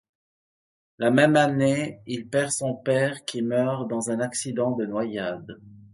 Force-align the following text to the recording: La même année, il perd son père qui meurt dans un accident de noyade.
La 0.97 1.11
même 1.11 1.35
année, 1.35 1.99
il 2.07 2.27
perd 2.27 2.49
son 2.49 2.73
père 2.73 3.23
qui 3.23 3.43
meurt 3.43 3.87
dans 3.87 4.09
un 4.09 4.19
accident 4.19 4.71
de 4.71 4.87
noyade. 4.87 5.59